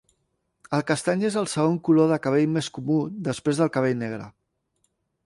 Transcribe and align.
El 0.77 0.85
castany 0.91 1.25
és 1.29 1.35
el 1.41 1.47
segon 1.51 1.77
color 1.89 2.09
de 2.13 2.17
cabell 2.25 2.49
més 2.57 2.71
comú, 2.79 2.97
després 3.29 3.61
del 3.63 3.73
cabell 3.77 4.01
negre. 4.05 4.31